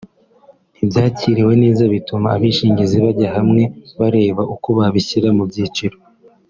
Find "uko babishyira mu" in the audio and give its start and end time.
4.53-5.43